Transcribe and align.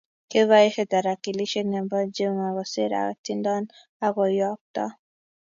Kiboisie 0.29 0.85
tarakilishit 0.91 1.67
ne 1.69 1.81
bo 1.89 1.97
Juma 2.15 2.47
koser 2.55 2.91
atindon 3.01 3.63
akuyookto 4.05 4.83